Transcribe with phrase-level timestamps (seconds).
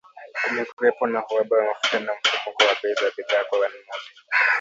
[0.43, 4.09] kumekuwepo na uhaba wa mafuta na mfumuko wa bei za bidhaa kwa wanunuzi